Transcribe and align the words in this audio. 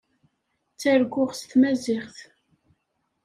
Ttarguɣ 0.71 1.29
s 1.39 1.41
tmaziɣt. 1.49 2.17